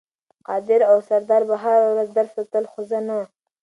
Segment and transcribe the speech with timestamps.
[0.47, 3.19] قادر او سردار به هره ورځ درس ته تلل خو زه نه.